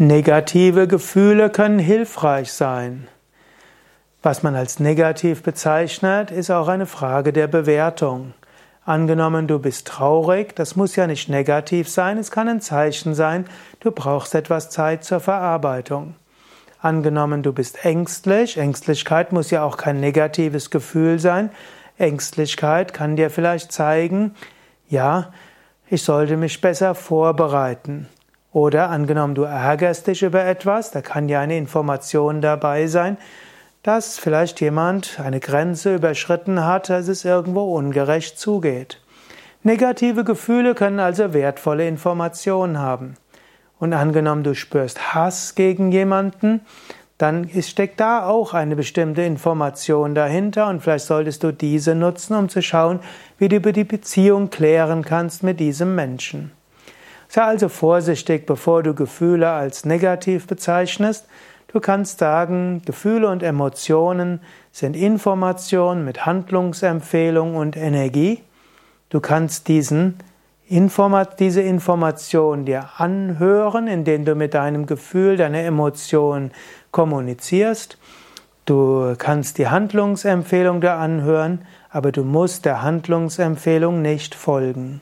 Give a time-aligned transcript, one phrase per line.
[0.00, 3.08] Negative Gefühle können hilfreich sein.
[4.22, 8.32] Was man als negativ bezeichnet, ist auch eine Frage der Bewertung.
[8.84, 13.46] Angenommen, du bist traurig, das muss ja nicht negativ sein, es kann ein Zeichen sein,
[13.80, 16.14] du brauchst etwas Zeit zur Verarbeitung.
[16.80, 21.50] Angenommen, du bist ängstlich, Ängstlichkeit muss ja auch kein negatives Gefühl sein.
[21.98, 24.36] Ängstlichkeit kann dir vielleicht zeigen,
[24.88, 25.32] ja,
[25.88, 28.06] ich sollte mich besser vorbereiten.
[28.58, 33.16] Oder angenommen, du ärgerst dich über etwas, da kann ja eine Information dabei sein,
[33.84, 39.00] dass vielleicht jemand eine Grenze überschritten hat, dass es irgendwo ungerecht zugeht.
[39.62, 43.14] Negative Gefühle können also wertvolle Informationen haben.
[43.78, 46.62] Und angenommen, du spürst Hass gegen jemanden,
[47.16, 52.48] dann steckt da auch eine bestimmte Information dahinter und vielleicht solltest du diese nutzen, um
[52.48, 52.98] zu schauen,
[53.38, 56.57] wie du über die Beziehung klären kannst mit diesem Menschen.
[57.28, 61.26] Sei also vorsichtig, bevor du Gefühle als negativ bezeichnest.
[61.70, 64.40] Du kannst sagen, Gefühle und Emotionen
[64.72, 68.42] sind Informationen mit Handlungsempfehlung und Energie.
[69.10, 70.18] Du kannst diesen
[70.66, 76.50] Informat diese Information dir anhören, indem du mit deinem Gefühl, deiner Emotion
[76.90, 77.98] kommunizierst.
[78.64, 85.00] Du kannst die Handlungsempfehlung dir anhören, aber du musst der Handlungsempfehlung nicht folgen.